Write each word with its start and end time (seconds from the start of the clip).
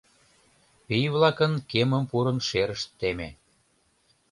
Пий-влакын 0.85 1.53
кемым 1.71 2.03
пурын 2.09 2.37
шерышт 2.47 2.87
теме. 2.99 3.29